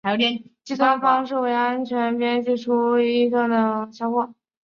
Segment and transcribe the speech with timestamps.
[0.63, 4.33] 计算方式为安全边际除以预计的销货。